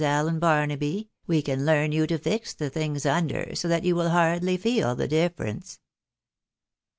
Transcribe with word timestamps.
Allen 0.03 0.39
Barnaby— 0.39 1.11
we 1.27 1.43
can 1.43 1.63
learn 1.63 1.91
you 1.91 2.07
to 2.07 2.17
fix 2.17 2.55
the 2.55 2.71
things 2.71 3.05
under, 3.05 3.53
so 3.53 3.67
that 3.67 3.83
you 3.83 3.95
will 3.95 4.09
hardly 4.09 4.57
feel 4.57 4.95
the 4.95 5.07
difference." 5.07 5.79